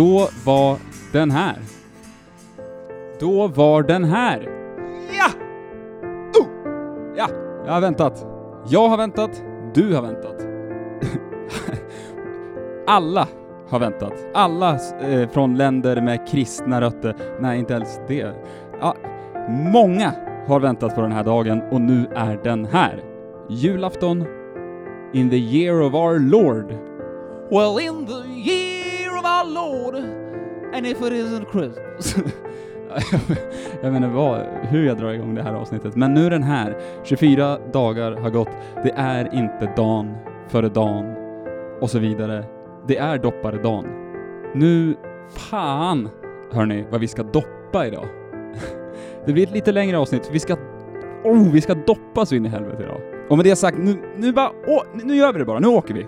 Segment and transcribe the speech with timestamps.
[0.00, 0.76] Då var
[1.12, 1.56] den här.
[3.18, 4.48] Då var den här.
[5.18, 5.30] Ja!
[6.40, 6.46] Oh!
[7.16, 7.28] Ja,
[7.66, 8.26] jag har väntat.
[8.68, 9.42] Jag har väntat.
[9.74, 10.36] Du har väntat.
[12.86, 13.28] Alla
[13.68, 14.12] har väntat.
[14.34, 17.16] Alla eh, från länder med kristna rötter.
[17.40, 18.34] Nej, inte ens det.
[18.80, 18.96] Ja,
[19.48, 20.12] många
[20.46, 23.04] har väntat på den här dagen och nu är den här.
[23.48, 24.24] Julafton
[25.12, 26.74] in the year of our Lord.
[27.50, 28.69] Well, in the year
[29.20, 29.94] of our Lord,
[30.74, 32.16] and if it isn't Christmas.
[33.82, 35.96] jag menar vad, hur jag drar igång det här avsnittet.
[35.96, 36.76] Men nu är den här.
[37.04, 38.48] 24 dagar har gått.
[38.82, 40.14] Det är inte dan
[40.48, 41.14] före dan
[41.80, 42.44] och så vidare.
[42.86, 43.84] Det är dopparedan.
[44.54, 44.96] Nu,
[45.30, 46.08] fan,
[46.52, 48.06] hörni, vad vi ska doppa idag.
[49.26, 50.30] det blir ett lite längre avsnitt.
[50.32, 50.56] Vi ska,
[51.24, 53.00] oh, vi ska doppa så in i helvete idag.
[53.28, 55.58] Och med det sagt, nu, nu bara, åh, nu gör vi det bara.
[55.58, 56.06] Nu åker vi.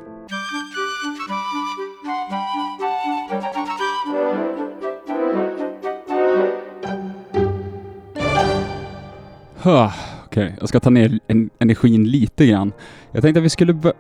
[9.63, 9.91] Okej,
[10.27, 10.53] okay.
[10.61, 12.73] jag ska ta ner en energin lite grann.
[13.13, 13.97] Jag tänkte att vi skulle börja...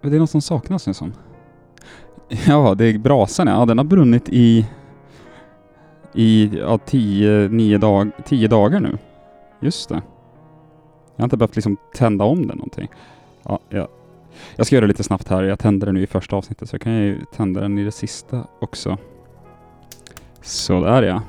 [0.00, 1.12] Det är något som saknas nu som.
[2.46, 3.66] Ja, det är brasan ja.
[3.66, 4.66] Den har brunnit i...
[6.14, 8.98] I ja, tio, nio dag, tio dagar nu.
[9.60, 10.02] Just det.
[11.16, 12.88] Jag har inte behövt liksom tända om den någonting.
[13.42, 13.88] Ja, ja.
[14.56, 15.42] Jag ska göra det lite snabbt här.
[15.42, 17.92] Jag tände den nu i första avsnittet, så jag kan ju tända den i det
[17.92, 18.98] sista också.
[20.42, 21.22] Sådär ja.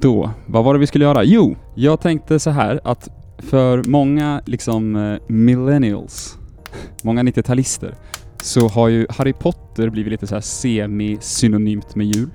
[0.00, 1.24] Då, vad var det vi skulle göra?
[1.24, 6.38] Jo, jag tänkte så här att för många liksom eh, millennials,
[7.02, 7.94] många 90-talister,
[8.42, 12.30] så har ju Harry Potter blivit lite så här semi-synonymt med jul.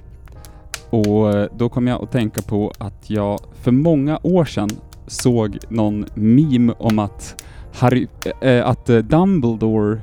[0.89, 4.69] Och eh, då kom jag att tänka på att jag för många år sedan
[5.07, 7.43] såg någon meme om att,
[7.73, 8.07] Harry,
[8.41, 9.99] äh, att Dumbledore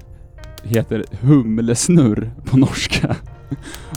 [0.62, 3.16] heter humlesnurr på norska.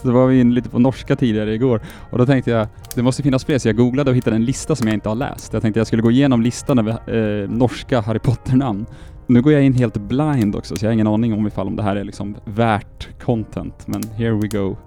[0.01, 3.23] Så var vi in lite på norska tidigare igår och då tänkte jag, det måste
[3.23, 5.53] finnas fler, så jag googlade och hittade en lista som jag inte har läst.
[5.53, 8.85] Jag tänkte jag skulle gå igenom listan över eh, norska Harry Potter-namn.
[9.27, 11.75] Nu går jag in helt blind också, så jag har ingen aning om ifall om
[11.75, 14.77] det här är liksom värt content, men here we go.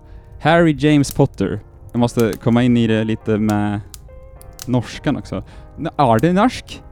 [0.40, 1.60] Harry James Potter.
[1.92, 3.80] Jag måste komma in i det lite med
[4.66, 5.44] norskan också.
[5.96, 6.82] Är det norsk?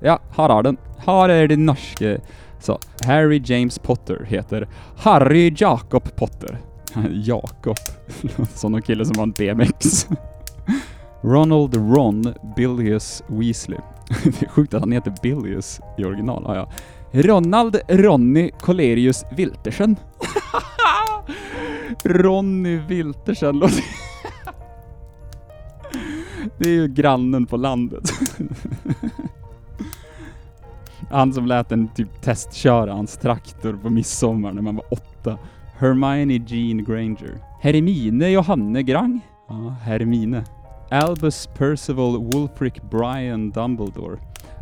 [0.00, 0.76] Ja, här är den.
[0.98, 2.20] Här är det norske.
[2.60, 6.60] Så, Harry James Potter heter Harry Jacob Potter.
[7.10, 7.76] Jakob.
[8.54, 10.08] Som någon kille som var en BMX.
[11.22, 13.78] Ronald Ron Billius Weasley.
[14.24, 16.46] det är sjukt att han heter Billius i original.
[16.46, 16.68] Ah, ja.
[17.22, 19.96] Ronald Ronny Colerius Wiltersen.
[22.04, 23.84] Ronny Wiltersen låter...
[26.58, 28.12] det är ju grannen på landet.
[31.10, 35.38] Han som lät en typ testköra hans traktor på midsommar när man var åtta.
[35.84, 37.40] Hermione Jean Granger.
[37.60, 39.20] Hermine Johanne Grang.
[39.48, 40.44] Ja, Hermine.
[40.90, 44.18] Albus Percival Wulfric Brian Dumbledore.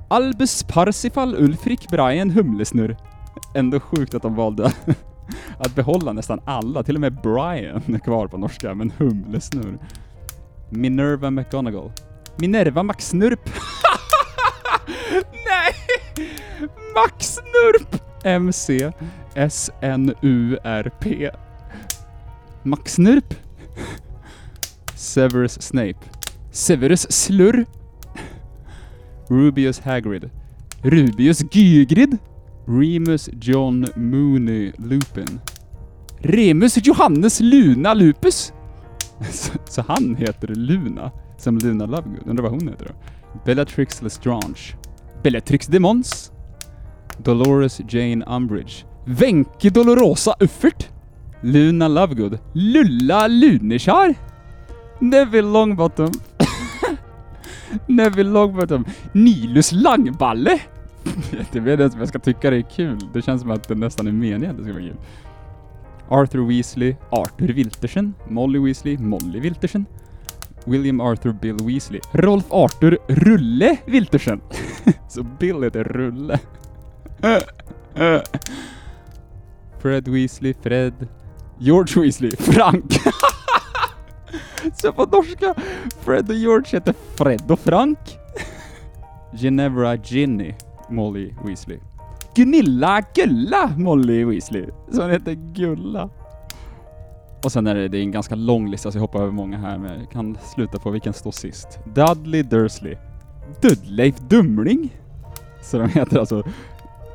[0.08, 2.96] Albus Parsifal Ulfric Brian Humlesnurr.
[3.54, 4.72] Ändå sjukt att de valde
[5.58, 9.78] att behålla nästan alla, till och med Brian är kvar på norska, men Humlesnurr.
[10.70, 11.92] Minerva McGonagall.
[12.36, 13.40] Minerva Maxnurp.
[15.20, 15.74] Nej!
[16.94, 18.02] Maxnurp!
[18.24, 18.92] MC
[19.34, 21.30] S-N-U-R-P.
[22.62, 23.34] Maxnurp.
[24.94, 25.98] Severus Snape.
[26.50, 27.66] Severus Slurr.
[29.28, 30.30] Rubius Hagrid.
[30.82, 32.18] Rubius Gygrid.
[32.66, 35.40] Remus John Mooney Lupin.
[36.18, 38.52] Remus Johannes Luna Lupus.
[39.30, 42.26] Så, så, han heter Luna, som Luna Lovegood.
[42.26, 42.94] Undrar vad hon heter då?
[43.44, 44.76] Bellatrix Lestrange.
[45.22, 46.32] Bellatrix de Mons.
[47.18, 48.84] Dolores Jane Umbridge.
[49.04, 50.90] Wenche Dolorosa Uffert.
[51.40, 52.38] Luna Lovegood.
[52.52, 54.14] Lulla Lunechar.
[54.98, 56.12] Neville Longbottom.
[57.86, 58.84] Neville Longbottom.
[59.12, 60.60] Nilus Langballe.
[61.52, 62.98] Jag vet inte om jag ska tycka det är kul.
[63.12, 64.96] Det känns som att det nästan är meningen att det ska vara kul.
[66.08, 69.86] Arthur Weasley, Arthur Wiltersen, Molly Weasley, Molly Wiltersen,
[70.64, 74.40] William Arthur Bill Weasley, Rolf Arthur Rulle Wiltersen.
[75.08, 76.38] Så Bill heter Rulle.
[79.82, 81.08] Fred Weasley, Fred,
[81.58, 82.92] George Weasley, Frank.
[84.74, 85.54] Så på norska,
[86.00, 87.98] Fred och George heter Fred och Frank.
[89.32, 90.54] Ginevra Ginny,
[90.88, 91.78] Molly Weasley.
[92.34, 94.66] Gunilla Gulla Molly Weasley.
[94.92, 96.10] Så hon heter Gulla.
[97.44, 99.58] Och sen är det, det är en ganska lång lista så jag hoppar över många
[99.58, 101.78] här men jag kan sluta på vilken står sist.
[101.84, 102.96] Dudley Dursley.
[103.60, 104.96] Dudleif Dumling.
[105.62, 106.42] Så de heter alltså,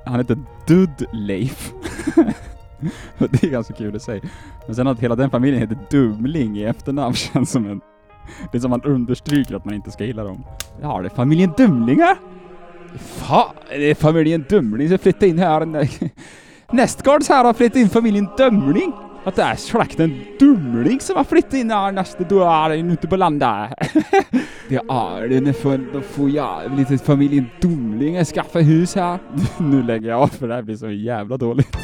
[0.05, 0.37] han heter
[0.67, 1.73] Dudleif.
[3.17, 4.21] det är ganska kul i sig.
[4.65, 7.81] Men sen att hela den familjen heter Dumling i efternamn känns som en...
[8.51, 10.43] Det är som man understryker att man inte ska gilla dem.
[10.81, 12.17] Ja, det är familjen Dumlingar!
[12.97, 15.89] Fan, det är familjen Dumling som flyttade in här.
[16.71, 18.93] Nästgårds här har flyttat in familjen Dumling.
[19.23, 23.69] Att det är släkten Dumling som har flyttat in här nästa dag ute på landet.
[24.69, 29.19] det är den för då får jag lite familjen Dumling skaffa hus här.
[29.59, 31.77] nu lägger jag av för det här blir så jävla dåligt.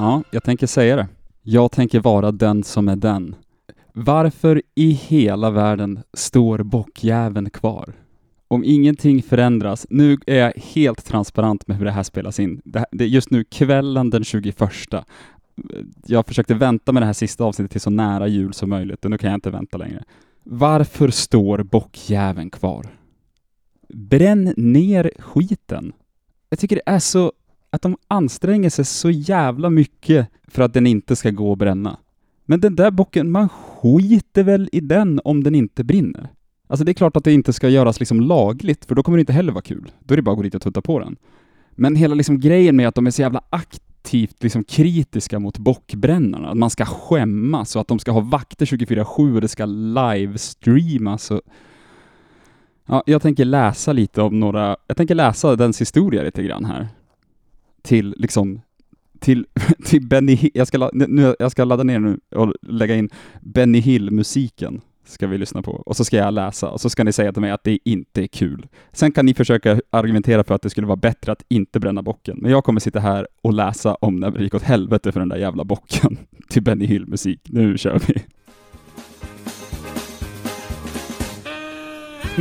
[0.00, 1.08] Ja, jag tänker säga det.
[1.42, 3.34] Jag tänker vara den som är den.
[3.92, 7.92] Varför i hela världen står bockjäveln kvar?
[8.48, 12.60] Om ingenting förändras, nu är jag helt transparent med hur det här spelas in.
[12.64, 14.62] Det, det är just nu kvällen den 21.
[16.06, 19.10] Jag försökte vänta med det här sista avsnittet till så nära jul som möjligt och
[19.10, 20.04] nu kan jag inte vänta längre.
[20.42, 22.86] Varför står bockjäveln kvar?
[23.88, 25.92] Bränn ner skiten.
[26.48, 27.32] Jag tycker det är så
[27.70, 31.98] att de anstränger sig så jävla mycket för att den inte ska gå att bränna.
[32.44, 36.28] Men den där bocken, man skiter väl i den om den inte brinner?
[36.66, 39.20] Alltså det är klart att det inte ska göras liksom lagligt, för då kommer det
[39.20, 39.92] inte heller vara kul.
[40.00, 41.16] Då är det bara att gå dit och tutta på den.
[41.70, 46.48] Men hela liksom grejen med att de är så jävla aktivt liksom kritiska mot bockbrännarna,
[46.50, 51.30] att man ska skämmas och att de ska ha vakter 24-7 och det ska livestreamas
[51.30, 51.40] och...
[52.86, 56.88] Ja, jag tänker läsa lite om några, jag tänker läsa dens historia lite grann här.
[57.82, 58.60] Till liksom
[59.20, 59.46] till,
[59.84, 63.08] till Benny Hill, jag ska, nu, jag ska ladda ner nu och lägga in
[63.40, 65.72] Benny Hill-musiken ska vi lyssna på.
[65.72, 68.22] Och så ska jag läsa, och så ska ni säga till mig att det inte
[68.22, 68.66] är kul.
[68.92, 72.38] Sen kan ni försöka argumentera för att det skulle vara bättre att inte bränna bocken.
[72.40, 75.28] Men jag kommer sitta här och läsa om när det gick åt helvete för den
[75.28, 76.18] där jävla bocken
[76.48, 77.40] till Benny Hill-musik.
[77.44, 78.22] Nu kör vi!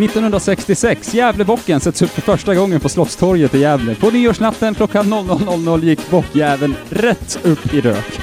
[0.03, 3.95] 1966, Gävlebocken sätts upp för första gången på Slottstorget i Gävle.
[3.95, 8.19] På nyårsnatten klockan 00.00 gick bockjäveln rätt upp i rök.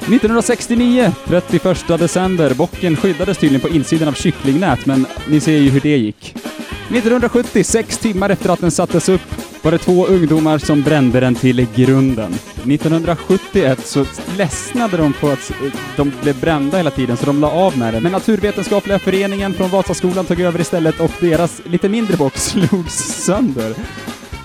[0.00, 2.54] 1969, 31 december.
[2.54, 6.34] Bocken skyddades tydligen på insidan av kycklingnät, men ni ser ju hur det gick.
[6.90, 9.20] 1970, sex timmar efter att den sattes upp,
[9.68, 12.32] var det två ungdomar som brände den till grunden.
[12.32, 14.06] 1971 så
[14.38, 15.52] ledsnade de på att
[15.96, 18.00] de blev brända hela tiden, så de la av med det.
[18.00, 22.94] Men Naturvetenskapliga föreningen från Vasaskolan tog över istället och deras lite mindre bock slogs
[23.24, 23.74] sönder.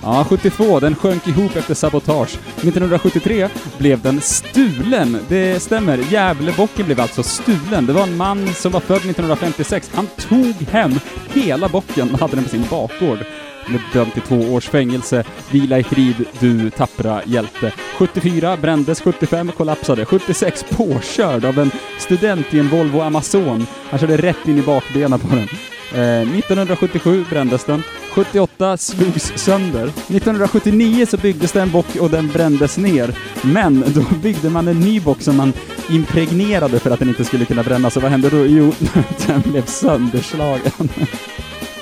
[0.02, 2.34] Ja, 72, den sjönk ihop efter sabotage.
[2.56, 5.18] 1973 blev den stulen.
[5.30, 7.86] Det stämmer, Gävlebocken blev alltså stulen.
[7.86, 9.92] Det var en man som var född 1956.
[9.94, 11.00] Han tog hem
[11.34, 13.20] hela bocken och hade den på sin bakgård.
[13.68, 15.24] Blev dömd till två års fängelse.
[15.52, 17.72] Vila i frid, du tappra hjälte.
[17.98, 23.68] 74 brändes, 75 kollapsade, 76 påkörd av en student i en Volvo Amazon.
[23.90, 25.48] Han körde rätt in i bakbenen på den.
[25.94, 27.84] Eh, 1977 brändes den.
[28.12, 29.84] 78 slogs sönder.
[29.84, 33.16] 1979 så byggdes det en bock och den brändes ner.
[33.42, 35.54] Men då byggde man en ny bock som man
[35.90, 37.98] impregnerade för att den inte skulle kunna brännas.
[37.98, 38.46] Och vad hände då?
[38.46, 38.74] Jo,
[39.28, 40.90] den blev sönderslagen.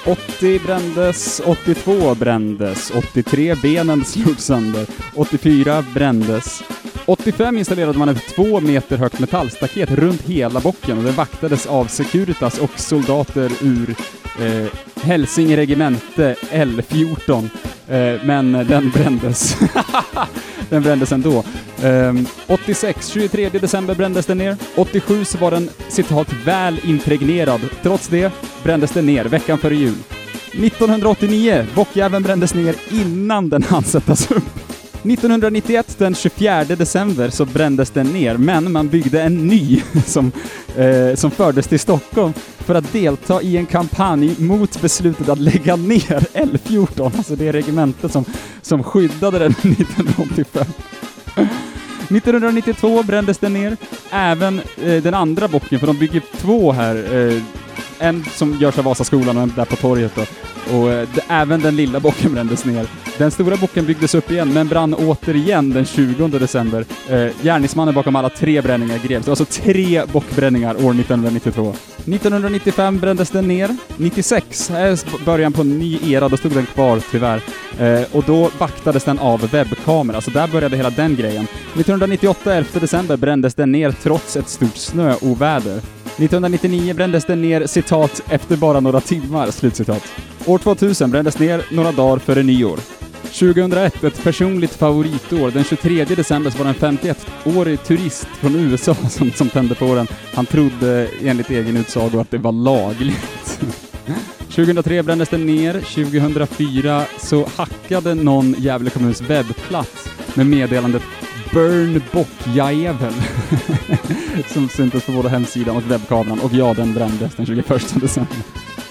[0.05, 6.63] 80 brändes, 82 brändes, 83 benen slogs sönder, 84 brändes.
[7.05, 11.85] 85 installerade man ett två meter högt metallstaket runt hela bocken och det vaktades av
[11.85, 13.95] Securitas och soldater ur
[14.39, 14.67] eh,
[15.03, 17.49] Hälsinge regemente L14.
[17.87, 19.57] Eh, men den brändes.
[20.69, 21.43] den brändes ändå.
[21.83, 22.13] Eh,
[22.47, 24.57] 86, 23 december brändes den ner.
[24.75, 27.61] 87 så var den citat väl impregnerad.
[27.83, 28.31] Trots det
[28.63, 29.95] brändes den ner veckan före jul.
[30.53, 34.43] 1989, bockjäveln brändes ner innan den hann sättas upp.
[35.03, 40.31] 1991, den 24 december, så brändes den ner, men man byggde en ny som,
[40.77, 45.75] eh, som fördes till Stockholm för att delta i en kampanj mot beslutet att lägga
[45.75, 48.25] ner L14, alltså det regementet som,
[48.61, 50.65] som skyddade den 1985.
[51.35, 53.77] 1992 brändes den ner.
[54.11, 56.95] Även eh, den andra bocken, för de bygger två här.
[56.95, 57.41] Eh,
[58.01, 60.25] en som görs av Vasaskolan och en där på torget då.
[60.77, 62.87] Och eh, även den lilla bocken brändes ner.
[63.17, 66.85] Den stora bocken byggdes upp igen, men brann återigen den 20 december.
[67.09, 69.25] Eh, gärningsmannen bakom alla tre bränningar greps.
[69.25, 71.73] Det var Alltså tre bockbränningar år 1992.
[71.97, 73.77] 1995 brändes den ner.
[73.97, 77.41] 96 är eh, början på en ny era, då stod den kvar tyvärr.
[77.79, 81.43] Eh, och då vaktades den av webbkamera, så alltså där började hela den grejen.
[81.43, 85.81] 1998, 11 december, brändes den ner trots ett stort snöoväder.
[86.17, 90.03] 1999 brändes den ner, citat, efter bara några timmar, slutcitat.
[90.45, 92.79] År 2000 brändes ner några dagar före nyår.
[93.23, 95.51] 2001, ett personligt favoritår.
[95.51, 99.95] Den 23 december så var det en 51-årig turist från USA som, som tände på
[99.95, 100.07] den.
[100.33, 103.59] Han trodde enligt egen utsago att det var lagligt.
[104.55, 105.73] 2003 brändes den ner.
[105.73, 111.03] 2004 så hackade någon Gävle kommuns webbplats med meddelandet
[111.53, 113.13] Burn bockjävel
[114.47, 117.67] som syntes på både hemsidan och webbkameran och ja, den brändes den 21
[118.01, 118.37] december.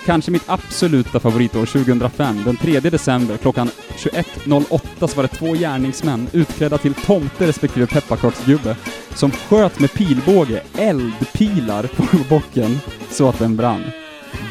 [0.07, 6.29] Kanske mitt absoluta favoritår 2005, den 3 december klockan 21.08 så var det två gärningsmän
[6.33, 8.77] utklädda till tomte respektive pepparkaksgubbe
[9.15, 13.85] som sköt med pilbåge eldpilar på bocken så att den brann.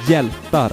[0.07, 0.71] Hjältar!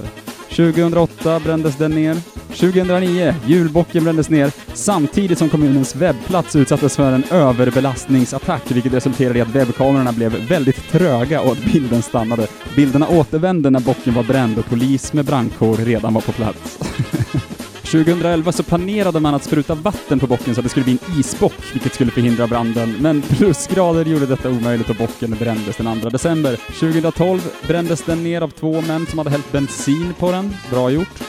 [0.49, 2.17] 2008 brändes den ner.
[2.61, 9.43] 2009, julbocken brändes ner samtidigt som kommunens webbplats utsattes för en överbelastningsattack vilket resulterade i
[9.43, 12.47] att webbkamerorna blev väldigt tröga och att bilden stannade.
[12.77, 16.79] Bilderna återvände när bocken var bränd och polis med brandkår redan var på plats.
[17.83, 21.21] 2011 så planerade man att spruta vatten på bocken så att det skulle bli en
[21.21, 26.09] isbock, vilket skulle förhindra branden, men plusgrader gjorde detta omöjligt och bocken brändes den 2
[26.09, 26.57] december.
[26.81, 30.57] 2012 brändes den ner av två män som hade hällt bensin på den.
[30.71, 31.23] Bra gjort.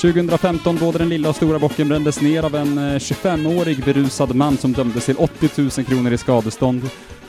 [0.00, 4.56] 2015 både den lilla och stora bocken brändes ner av en eh, 25-årig berusad man
[4.56, 6.82] som dömdes till 80 000 kronor i skadestånd.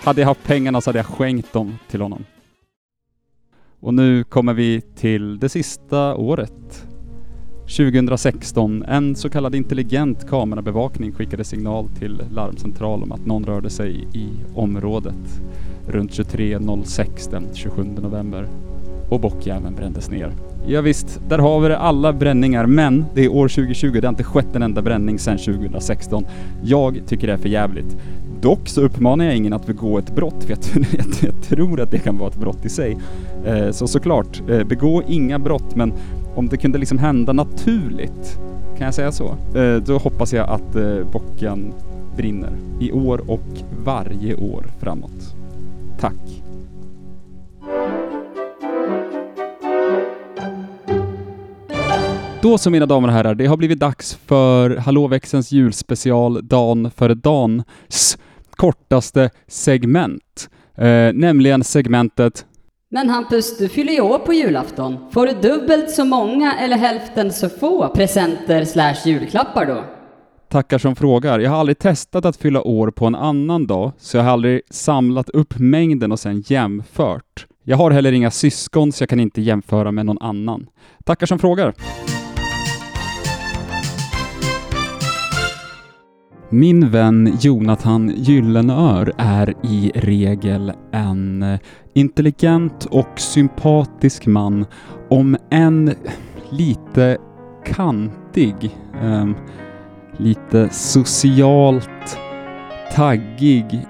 [0.03, 2.25] Hade jag haft pengarna så hade jag skänkt dem till honom.
[3.79, 6.87] Och nu kommer vi till det sista året.
[7.61, 14.07] 2016, en så kallad intelligent kamerabevakning skickade signal till larmcentral om att någon rörde sig
[14.13, 15.41] i området
[15.87, 18.70] runt 23.06 den 27 november.
[19.11, 20.31] Och bockjäveln brändes ner.
[20.67, 24.09] Ja, visst, där har vi det, alla bränningar, men det är år 2020, det har
[24.09, 26.25] inte skett en enda bränning sedan 2016.
[26.63, 27.97] Jag tycker det är för jävligt.
[28.41, 30.59] Dock så uppmanar jag ingen att begå ett brott, för jag,
[31.21, 32.97] jag, tror att det kan vara ett brott i sig.
[33.45, 35.93] Eh, så såklart, eh, begå inga brott, men
[36.35, 38.39] om det kunde liksom hända naturligt,
[38.77, 39.35] kan jag säga så?
[39.55, 41.73] Eh, då hoppas jag att eh, bocken
[42.17, 42.51] brinner.
[42.79, 45.35] I år och varje år framåt.
[45.99, 46.40] Tack!
[52.41, 57.13] Då så mina damer och herrar, det har blivit dags för Hallåväxelns julspecial Dan före
[57.13, 58.17] dans
[58.55, 60.49] kortaste segment.
[60.77, 62.45] Eh, nämligen segmentet
[62.89, 64.97] Men Hampus, du fyller ju år på julafton.
[65.11, 69.83] Får du dubbelt så många eller hälften så få presenter slash julklappar då?
[70.49, 71.39] Tackar som frågar.
[71.39, 74.61] Jag har aldrig testat att fylla år på en annan dag, så jag har aldrig
[74.69, 77.47] samlat upp mängden och sen jämfört.
[77.63, 80.67] Jag har heller inga syskon, så jag kan inte jämföra med någon annan.
[81.05, 81.73] Tackar som frågar.
[86.53, 91.45] Min vän Jonathan Gyllenör är i regel en
[91.93, 94.65] intelligent och sympatisk man,
[95.09, 95.95] om än
[96.49, 97.17] lite
[97.65, 99.35] kantig, um,
[100.17, 102.17] lite socialt
[102.95, 103.85] taggig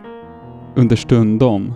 [0.75, 1.73] understundom.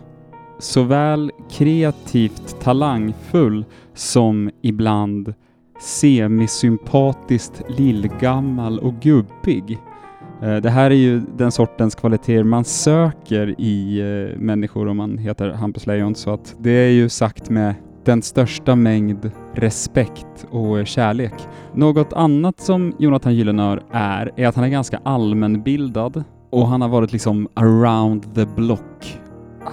[0.60, 5.34] Såväl kreativt talangfull som ibland
[5.82, 9.80] semisympatiskt lillgammal och gubbig.
[10.42, 15.18] Eh, det här är ju den sortens kvaliteter man söker i eh, människor om man
[15.18, 17.76] heter Hampus Lejon, så att det är ju sagt med
[18.06, 21.34] den största mängd respekt och eh, kärlek.
[21.74, 26.90] Något annat som Jonathan Gyllenör är, är att han är ganska allmänbildad och han har
[26.90, 29.20] varit liksom around the block.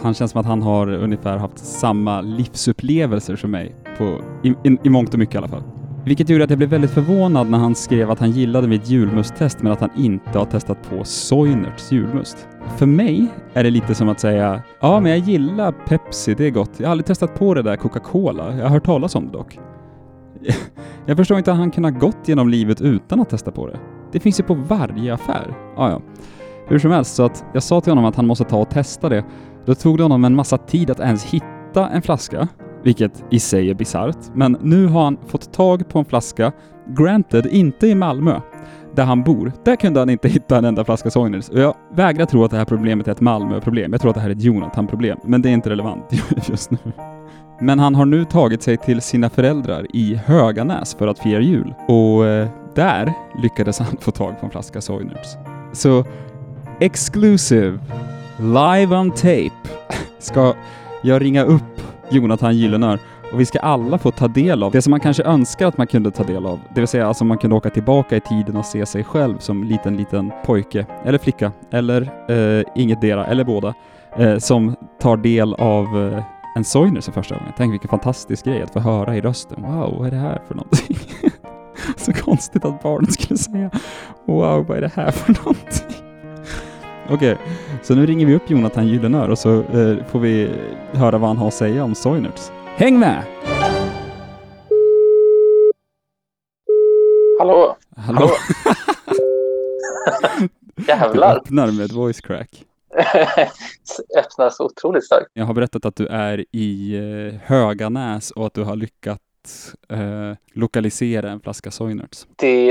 [0.02, 4.78] Han känns som att han har ungefär haft samma livsupplevelser som mig, på, i, i,
[4.83, 5.62] i mångt och mycket i alla fall.
[6.04, 9.62] Vilket gjorde att jag blev väldigt förvånad när han skrev att han gillade mitt julmusttest
[9.62, 12.49] men att han inte har testat på Soinerts julmust.
[12.76, 16.50] För mig är det lite som att säga ja, men jag gillar Pepsi, det är
[16.50, 16.71] gott.
[16.76, 18.56] Jag har aldrig testat på det där Coca-Cola.
[18.56, 19.59] Jag har hört talas om det dock.
[21.06, 23.78] Jag förstår inte att han kan ha gått genom livet utan att testa på det.
[24.12, 25.54] Det finns ju på varje affär.
[25.76, 26.02] Ja, ja.
[26.68, 29.09] Hur som helst, så att jag sa till honom att han måste ta och testa
[29.09, 29.25] det.
[29.64, 32.49] Då tog det honom en massa tid att ens hitta en flaska
[32.82, 34.18] vilket i sig är bisarrt.
[34.34, 36.52] Men nu har han fått tag på en flaska,
[36.86, 38.40] granted inte i Malmö,
[38.94, 39.52] där han bor.
[39.64, 41.48] Där kunde han inte hitta en enda flaska Soigners.
[41.48, 43.92] Och jag vägrar tro att det här problemet är ett Malmö-problem.
[43.92, 46.04] Jag tror att det här är ett Jonathan-problem, men det är inte relevant
[46.48, 46.78] just nu.
[47.60, 51.74] Men han har nu tagit sig till sina föräldrar i Höganäs för att fira jul
[51.88, 53.12] och eh, där
[53.42, 55.26] lyckades han få tag på en flaska Soigners.
[55.72, 56.04] Så
[56.80, 57.78] exclusive,
[58.38, 59.50] live on tape,
[60.18, 60.54] ska
[61.02, 61.80] jag ringa upp
[62.11, 62.99] Jonathan Gyllenör
[63.32, 65.87] och vi ska alla få ta del av det som man kanske önskar att man
[65.87, 66.61] kunde ta del av.
[66.75, 69.64] Det vill säga alltså man kunde åka tillbaka i tiden och se sig själv som
[69.64, 73.75] liten, liten pojke eller flicka eller eh, ingetdera eller båda
[74.16, 76.25] eh, som tar del av eh,
[76.56, 77.52] en Soiner för första gången.
[77.56, 79.62] Tänk vilken fantastisk grej att få höra i rösten.
[79.62, 80.97] Wow, vad är det här för någonting?
[81.97, 83.71] Så konstigt att barnen skulle säga
[84.26, 86.01] Wow, vad är det här för någonting?
[87.11, 90.50] Okej, okay, så nu ringer vi upp Jonathan Gyllenör och så eh, får vi
[90.92, 92.52] höra vad han har att säga om Soinerts.
[92.76, 93.23] Häng med!
[97.38, 97.76] Hallå?
[97.97, 98.30] Hallå?
[100.75, 101.37] Du Jävlar!
[101.37, 102.64] öppnar med ett voice crack.
[104.18, 105.26] Öppnar så otroligt starkt.
[105.32, 110.37] Jag har berättat att du är i eh, Höganäs och att du har lyckats eh,
[110.52, 112.26] lokalisera en flaska Soinerts.
[112.37, 112.71] Det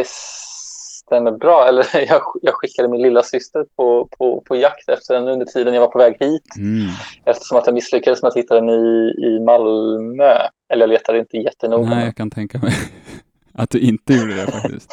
[1.12, 1.68] stämmer bra.
[1.68, 5.74] Eller jag, jag skickade min lilla syster på, på, på jakt efter den under tiden
[5.74, 6.56] jag var på väg hit.
[6.58, 6.90] Mm.
[7.26, 10.34] Eftersom att jag misslyckades med att hitta den i, i Malmö.
[10.74, 11.90] Eller jag letade inte jättenoga.
[11.90, 12.74] Nej, jag kan tänka mig
[13.54, 14.90] att du inte gjorde det faktiskt.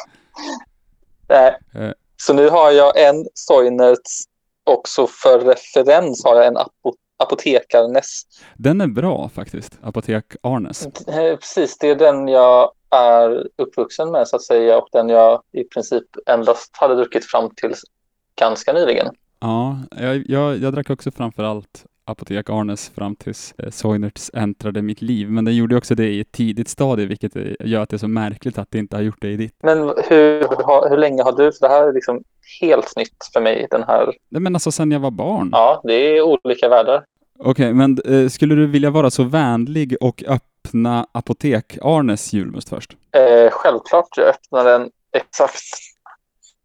[1.29, 1.57] Nej.
[1.75, 1.91] Eh.
[2.17, 4.23] Så nu har jag en Soinerts.
[4.63, 8.21] Också för referens har jag en apo, apotekarnäs.
[8.57, 10.85] Den är bra faktiskt, Apotek Arnes.
[10.85, 15.41] Eh, Precis, det är den jag är uppvuxen med så att säga och den jag
[15.51, 17.73] i princip endast hade druckit fram till
[18.39, 19.07] ganska nyligen.
[19.39, 24.81] Ja, jag, jag, jag drack också framför allt Apotek Arnes fram tills eh, Soinerts äntrade
[24.81, 25.31] mitt liv.
[25.31, 27.97] Men den gjorde också det i ett tidigt stadie, vilket eh, gör att det är
[27.97, 29.55] så märkligt att det inte har gjort det i ditt.
[29.63, 32.23] Men hur, hur länge har du, för det här är liksom
[32.61, 35.49] helt nytt för mig, den här, Nej, men alltså sen jag var barn.
[35.51, 37.03] ja, det är olika världar.
[37.43, 42.91] Okej, men eh, skulle du vilja vara så vänlig och öppna Apotek Arnes julmust först?
[43.15, 45.63] Eh, självklart, jag öppnar den exakt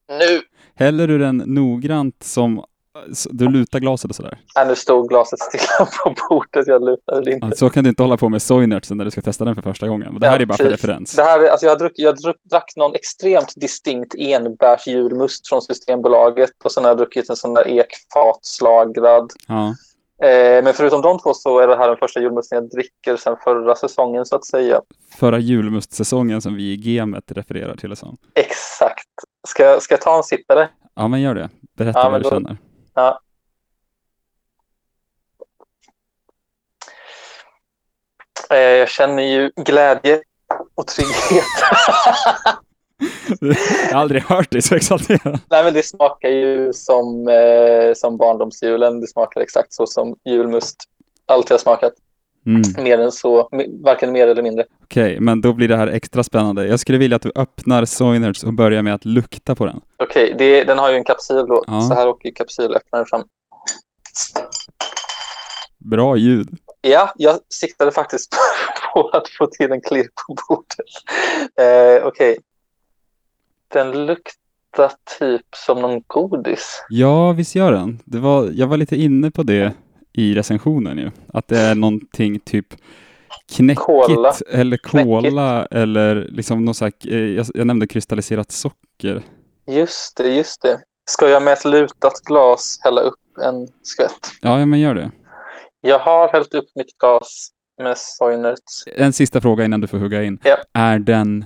[0.08, 0.40] nu.
[0.74, 2.64] Häller du den noggrant som
[3.12, 4.38] s- du lutar glaset och sådär?
[4.60, 7.46] Äh, nu stod glaset stilla på bordet, jag lutade det inte.
[7.46, 9.62] Ja, Så kan du inte hålla på med Soinertsen när du ska testa den för
[9.62, 10.16] första gången.
[10.20, 10.84] Det här Ja, är bara för precis.
[10.84, 11.12] referens.
[11.16, 16.50] Det här är, alltså jag, druck, jag druck, drack någon extremt distinkt enbärsjulmust från Systembolaget
[16.64, 19.30] och sen har jag druckit en sån där ekfatslagrad.
[19.48, 19.74] Ja.
[20.22, 23.36] Eh, men förutom de två så är det här den första julmusten jag dricker sedan
[23.44, 24.80] förra säsongen så att säga.
[25.18, 28.14] Förra julmustsäsongen som vi i gamet refererar till och så.
[28.34, 29.08] Exakt.
[29.48, 30.68] Ska, ska jag ta en sipp eller?
[30.94, 31.48] Ja, men gör det.
[31.76, 32.56] Berätta Ja, vad du då- känner.
[38.50, 40.22] Eh, jag känner ju glädje
[40.74, 41.44] och trygghet.
[43.40, 45.38] Jag har aldrig hört dig så exalterad.
[45.50, 49.00] Nej, men det smakar ju som, eh, som barndomsjulen.
[49.00, 50.76] Det smakar exakt så som julmust
[51.26, 51.92] alltid har smakat.
[52.46, 52.62] Mm.
[52.84, 53.48] Mer än så,
[53.84, 54.64] varken mer eller mindre.
[54.82, 56.66] Okej, men då blir det här extra spännande.
[56.66, 59.80] Jag skulle vilja att du öppnar Soinerts och börjar med att lukta på den.
[60.02, 61.64] Okej, det- den har ju en kapsyl då.
[61.66, 61.80] Ja.
[61.80, 63.22] Så här åker ju kapsylöppnaren fram.
[65.78, 66.48] Bra ljud.
[66.80, 68.32] Ja, jag siktade faktiskt
[68.94, 70.86] på att få till en klirr på bordet.
[71.60, 72.38] Eh, Okej.
[73.74, 76.84] Den luktar typ som någon godis.
[76.88, 78.00] Ja, visst gör den.
[78.04, 79.72] Det var, jag var lite inne på det
[80.12, 81.10] i recensionen ju.
[81.32, 82.66] Att det är någonting typ
[83.56, 84.32] knäckigt Cola.
[84.48, 89.22] eller cola eller liksom något så här, eh, jag, jag nämnde kristalliserat socker.
[89.66, 90.80] Just det, just det.
[91.06, 94.32] Ska jag med ett lutat glas hälla upp en skvätt?
[94.40, 95.10] Ja, ja, men gör det.
[95.80, 97.50] Jag har hällt upp mitt glas
[97.82, 98.84] med Soinerts.
[98.96, 100.38] En sista fråga innan du får hugga in.
[100.44, 100.56] Ja.
[100.72, 101.44] Är den,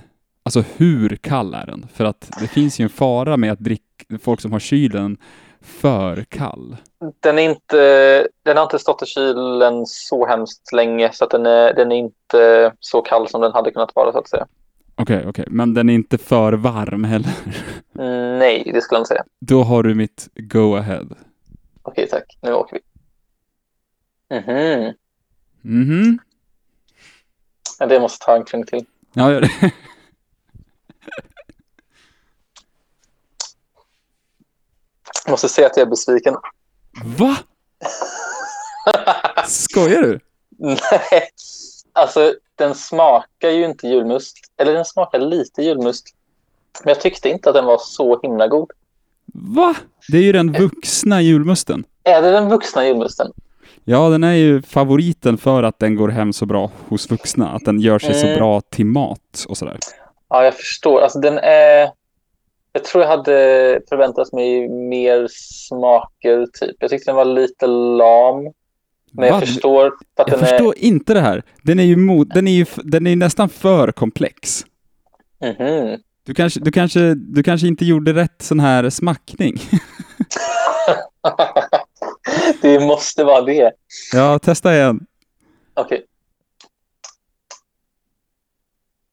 [0.57, 1.87] alltså hur kall är den?
[1.93, 3.83] För att det finns ju en fara med att drick,
[4.21, 5.17] folk som har kylen
[5.61, 6.77] för kall.
[7.19, 11.45] Den, är inte, den har inte stått i kylen så hemskt länge så att den
[11.45, 14.47] är, den är inte så kall som den hade kunnat vara så att säga.
[14.95, 17.31] Okej, okej, men den är inte för varm heller.
[17.99, 19.23] Mm, Nej, det skulle jag inte säga.
[19.39, 21.05] Då har du mitt go ahead.
[21.81, 22.37] Okej, tack.
[22.41, 22.81] Nu åker vi.
[24.39, 24.93] Mhm.
[25.61, 26.19] Mhm.
[27.79, 28.85] Ja, Det måste ta en klunk till.
[29.13, 29.49] Ja, gör det.
[35.25, 36.35] Jag måste säga att jag är besviken.
[37.17, 37.37] Va?
[39.47, 40.19] Skojar du?
[40.59, 41.29] Nej,
[41.93, 44.37] alltså den smakar ju inte julmust.
[44.57, 46.05] Eller den smakar lite julmust.
[46.83, 48.71] Men jag tyckte inte att den var så himla god.
[49.33, 49.75] Va?
[50.11, 51.83] Det är ju den vuxna julmusten.
[52.03, 53.31] Är det den vuxna julmusten?
[53.83, 57.49] Ja, den är ju favoriten för att den går hem så bra hos vuxna.
[57.49, 58.37] Att den gör sig så Mm.
[58.39, 59.77] bra till mat och sådär.
[60.29, 61.01] Ja, jag förstår.
[61.01, 61.89] Alltså den är...
[62.71, 63.33] Jag tror jag hade
[63.89, 66.75] förväntat mig mer smaker, typ.
[66.79, 68.53] Jag tyckte den var lite lam.
[69.11, 69.39] Men jag Va?
[69.41, 71.43] förstår att Jag den förstår inte det här.
[71.63, 74.65] Den är ju, mot, den är ju den är nästan för komplex.
[75.39, 75.89] är...
[75.89, 75.99] Mhm.
[76.23, 79.55] Du kanske, du, kanske, du kanske inte gjorde rätt sån här smackning.
[82.61, 83.71] det måste vara det.
[84.13, 85.05] ja, testa igen.
[85.73, 86.05] Okej.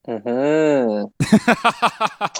[0.07, 1.09] Mhm.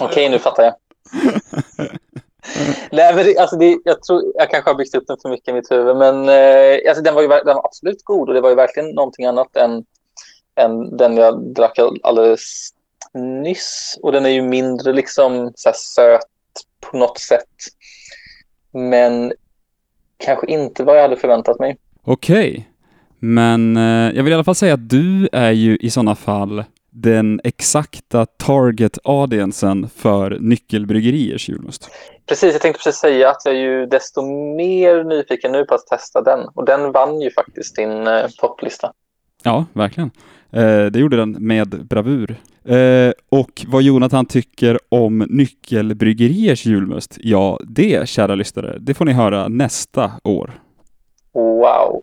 [0.00, 0.74] Okej, nu fattar jag.
[2.92, 5.48] Nej, men det, alltså det, jag tror jag kanske har byggt upp den för mycket
[5.48, 8.40] i mitt huvud, men eh, alltså den, var ju, den var absolut god och det
[8.40, 9.84] var ju verkligen någonting annat än,
[10.60, 12.70] än den jag drack alldeles
[13.14, 13.98] nyss.
[14.02, 16.20] Och den är ju mindre liksom så här söt
[16.80, 17.48] på något sätt.
[18.72, 19.32] Men
[20.16, 21.78] kanske inte vad jag hade förväntat mig.
[22.04, 22.68] Okej.
[23.18, 26.64] Men eh, jag vill i alla fall säga att du är ju i sådana fall
[26.90, 31.90] den exakta target audiencen för nyckelbryggeriers julmust.
[32.26, 34.22] Precis, jag tänkte precis säga att jag är ju desto
[34.56, 36.48] mer nyfiken nu på att testa den.
[36.54, 38.92] Och den vann ju faktiskt din eh, topplista.
[39.42, 40.10] Ja, verkligen.
[40.50, 42.36] Eh, det gjorde den med bravur.
[42.64, 49.12] Eh, och vad Jonathan tycker om nyckelbryggeriers julmust, ja, det, kära lyssnare, det får ni
[49.12, 50.62] höra nästa år.
[51.32, 52.02] Wow!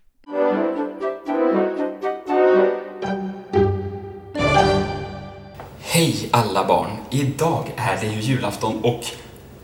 [5.95, 6.89] Hej alla barn!
[7.09, 9.03] Idag är det ju julafton och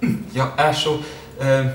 [0.01, 0.93] mm, jag är så
[1.41, 1.67] eh,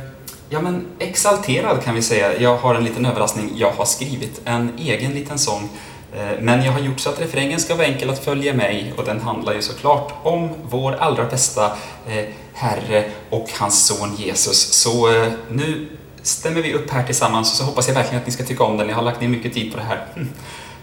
[0.49, 2.41] ja, men exalterad kan vi säga.
[2.41, 3.53] Jag har en liten överraskning.
[3.57, 5.69] Jag har skrivit en egen liten sång
[6.15, 9.05] eh, men jag har gjort så att refrängen ska vara enkel att följa med och
[9.05, 11.67] den handlar ju såklart om vår allra bästa
[12.09, 14.73] eh, Herre och hans son Jesus.
[14.73, 15.89] Så eh, nu
[16.23, 18.77] stämmer vi upp här tillsammans och så hoppas jag verkligen att ni ska tycka om
[18.77, 18.89] den.
[18.89, 20.07] Jag har lagt ner mycket tid på det här.
[20.15, 20.29] Hm,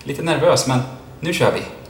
[0.03, 0.79] lite nervös, men
[1.19, 1.82] nu kör vi!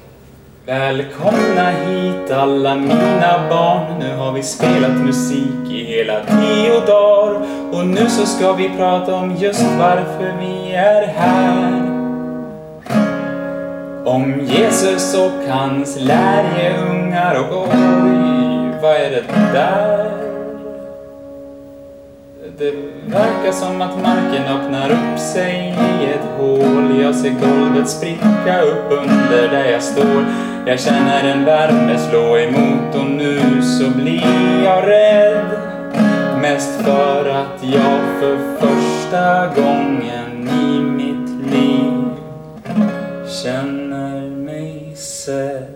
[0.66, 4.00] Välkomna hit alla mina barn.
[4.00, 9.16] Nu har vi spelat musik i hela tio dagar Och nu så ska vi prata
[9.16, 11.82] om just varför vi är här.
[14.06, 17.40] Om Jesus och hans lärjungar.
[17.40, 19.24] Och oj, vad är det
[19.54, 20.23] där?
[22.58, 22.72] Det
[23.08, 27.02] verkar som att marken öppnar upp sig i ett hål.
[27.02, 30.26] Jag ser golvet spricka upp under där jag står.
[30.66, 35.60] Jag känner en värme slå emot och nu så blir jag rädd.
[36.42, 42.04] Mest för att jag för första gången i mitt liv
[43.44, 45.76] känner mig sedd.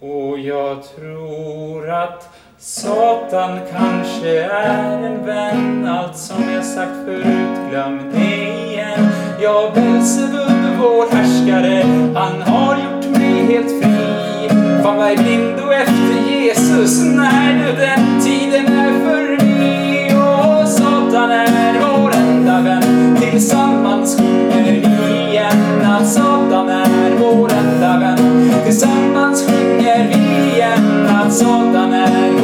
[0.00, 2.28] Och jag tror att
[2.68, 5.88] Satan kanske är en vän.
[5.88, 9.08] Allt som jag sagt förut, glöm det igen.
[9.40, 14.48] Ja, Belsebub, vår härskare Han har gjort mig helt fri.
[14.82, 20.12] Fan vad är blind och efter Jesus När nu den tiden är förbi?
[20.14, 23.16] Och Satan är vår enda vän.
[23.20, 25.84] Tillsammans sjunger vi igen.
[25.84, 28.50] Att Satan är vår enda vän.
[28.64, 31.06] Tillsammans sjunger vi igen.
[31.08, 32.35] Att Satan är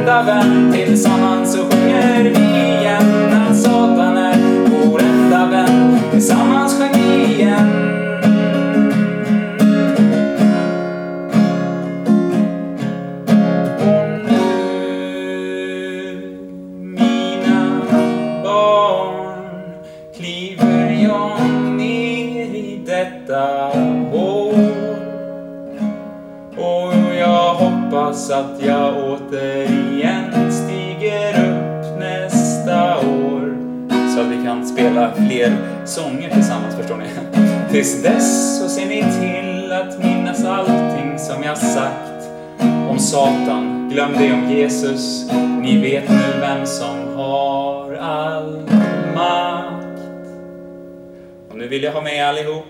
[0.00, 1.49] enda vän Tillsammans?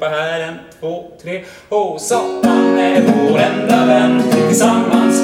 [0.01, 0.41] Allihopa här.
[0.41, 1.45] En, två, tre.
[1.69, 4.23] Och Satan är vår enda vän.
[4.49, 5.20] Tillsammans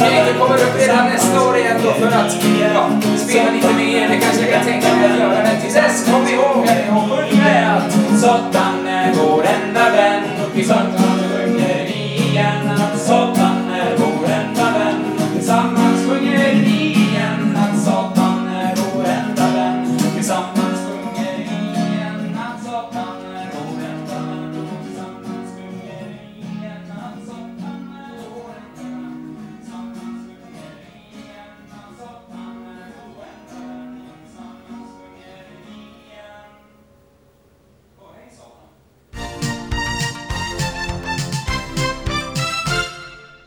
[0.00, 2.32] Ja, om jag inte kommer upp redan nästa år igen då för att
[2.74, 5.42] ja, spela lite mer, det kanske jag kan tänka mig att göra.
[5.42, 8.20] Men till dess, kom ihåg att jag sjung med att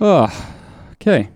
[0.05, 0.29] Ah,
[0.91, 1.31] Okej.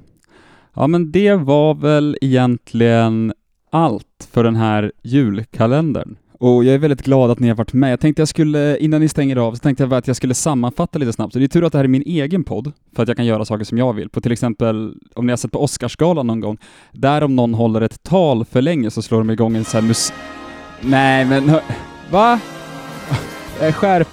[0.73, 3.33] Ja, men det var väl egentligen
[3.71, 6.15] allt för den här julkalendern.
[6.39, 7.91] Och jag är väldigt glad att ni har varit med.
[7.91, 10.99] Jag tänkte jag skulle, innan ni stänger av, så tänkte jag att jag skulle sammanfatta
[10.99, 11.33] lite snabbt.
[11.33, 13.25] Så det är tur att det här är min egen podd, för att jag kan
[13.25, 14.09] göra saker som jag vill.
[14.09, 16.57] På till exempel, om ni har sett på Oscarsgalan någon gång,
[16.91, 19.87] där om någon håller ett tal för länge så slår de igång en sån här
[19.87, 20.13] mus...
[20.81, 21.51] Nej men,
[22.11, 22.39] va?
[23.61, 24.07] Eh, skärp,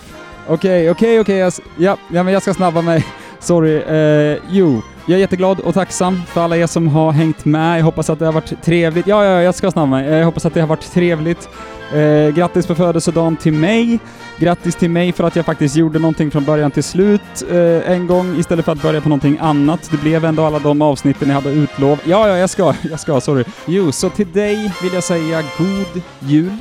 [0.49, 1.47] Okej, okej, okej.
[1.47, 1.65] okay.
[1.79, 3.05] Ja, ja, men jag ska snabba mig.
[3.45, 3.77] Sorry.
[3.77, 7.79] Eh, jo, jag är jätteglad och tacksam för alla er som har hängt med.
[7.79, 9.07] Jag hoppas att det har varit trevligt.
[9.07, 10.09] Ja, ja, jag ska snabba mig.
[10.09, 11.49] Eh, jag hoppas att det har varit trevligt.
[11.95, 13.99] Eh, grattis på födelsedagen till mig.
[14.39, 18.07] Grattis till mig för att jag faktiskt gjorde någonting från början till slut eh, en
[18.07, 19.89] gång istället för att börja på någonting annat.
[19.91, 21.99] Det blev ändå alla de avsnitten jag hade utlov.
[22.05, 23.45] Ja, ja, jag ska, jag ska, sorry.
[23.67, 26.57] Jo, så till dig vill jag säga god jul.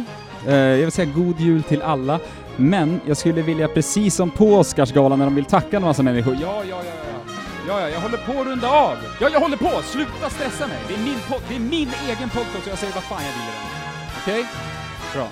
[0.48, 2.20] Eh, jag vill säga god jul till alla.
[2.58, 6.38] Men jag skulle vilja, precis som på Oscarsgalan när de vill tacka en massa människor.
[6.42, 7.34] Ja, ja, ja, ja.
[7.68, 8.96] Ja, ja, jag håller på att runda av.
[9.22, 9.70] Ja, jag håller på.
[9.84, 10.78] Sluta stressa mig.
[10.88, 13.34] Det är min, podd, det är min egen podcast och jag säger vad fan jag
[13.34, 13.66] vill i den.
[14.22, 14.46] Okej?
[15.14, 15.28] Bra.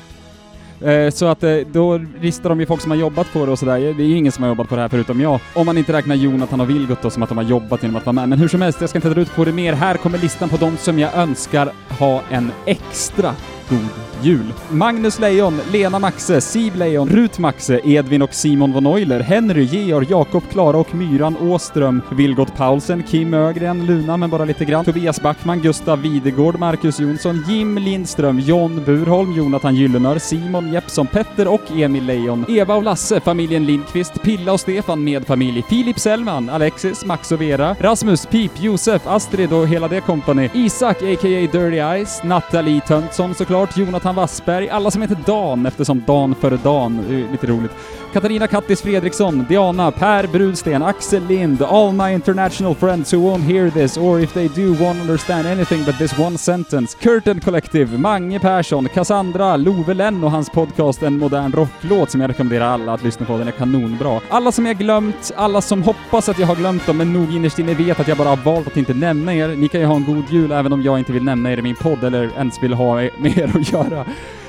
[0.91, 3.59] Eh, Så att eh, då listar de ju folk som har jobbat på det och
[3.59, 3.79] sådär.
[3.79, 5.39] Det är ju ingen som har jobbat på det här förutom jag.
[5.53, 8.05] Om man inte räknar Jonathan och Vilgot då som att de har jobbat genom att
[8.05, 8.29] vara med.
[8.29, 9.73] Men hur som helst, jag ska inte dra ut på det mer.
[9.73, 13.35] Här kommer listan på de som jag önskar ha en extra
[13.71, 14.53] god jul.
[14.71, 20.07] Magnus Lejon, Lena Maxe, Siv Lejon, Rut Maxe, Edvin och Simon von Euler, Henry, Georg,
[20.09, 25.21] Jakob, Klara och Myran Åström, Vilgot Paulsen, Kim Ögren, Luna men bara lite grann, Tobias
[25.21, 31.71] Backman, Gustav Videgård, Marcus Jonsson, Jim Lindström, John Burholm, Jonathan Gyllenör, Simon Jeppsson, Petter och
[31.71, 37.05] Emil Lejon, Eva och Lasse, familjen Lindqvist, Pilla och Stefan med familj, Filip Sellman, Alexis,
[37.05, 41.47] Max och Vera, Rasmus, Pip, Josef, Astrid och hela det kompani, Isak a.k.a.
[41.51, 47.05] Dirty Eyes, Nathalie Töntsson såklart, Jonathan Wassberg, alla som heter Dan eftersom Dan före Dan,
[47.09, 47.71] det är lite roligt.
[48.13, 53.69] Katarina Kattis Fredriksson, Diana, Per Brudsten, Axel Lind, all my international friends who won't hear
[53.69, 56.97] this or if they do won't understand anything but this one sentence.
[57.01, 62.29] Curtain Collective, Mange Persson, Cassandra, Love Lenn och hans podcast En modern rocklåt som jag
[62.29, 64.21] rekommenderar alla att lyssna på, den är kanonbra.
[64.29, 67.59] Alla som jag glömt, alla som hoppas att jag har glömt dem men nog innerst
[67.59, 69.47] inne vet att jag bara har valt att inte nämna er.
[69.47, 71.61] Ni kan ju ha en god jul även om jag inte vill nämna er i
[71.61, 74.05] min podd eller ens vill ha med er att göra.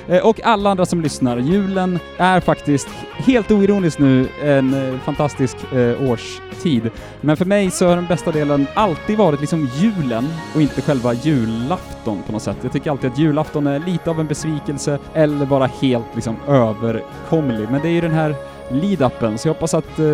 [0.08, 5.56] Eh, och alla andra som lyssnar, julen är faktiskt helt oironiskt nu en eh, fantastisk
[5.72, 6.90] eh, årstid.
[7.20, 11.12] Men för mig så har den bästa delen alltid varit liksom julen och inte själva
[11.12, 12.56] julafton på något sätt.
[12.62, 17.68] Jag tycker alltid att julafton är lite av en besvikelse eller bara helt liksom överkomlig.
[17.70, 18.34] Men det är ju den här
[18.72, 20.04] lead-upen, så jag hoppas att eh,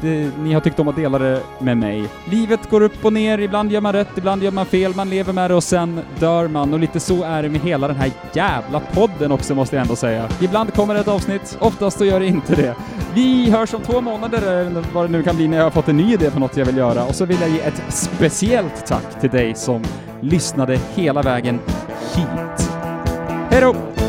[0.00, 2.04] det, ni har tyckt om att dela det med mig.
[2.30, 5.32] Livet går upp och ner, ibland gör man rätt, ibland gör man fel, man lever
[5.32, 8.10] med det och sen dör man och lite så är det med hela den här
[8.32, 10.28] jävla podden också måste jag ändå säga.
[10.40, 12.74] Ibland kommer ett avsnitt, oftast så gör det inte det.
[13.14, 15.88] Vi hörs om två månader eller vad det nu kan bli när jag har fått
[15.88, 18.86] en ny idé på något jag vill göra och så vill jag ge ett speciellt
[18.86, 19.84] tack till dig som
[20.20, 21.60] lyssnade hela vägen
[22.14, 22.70] hit.
[23.50, 24.07] Hej då!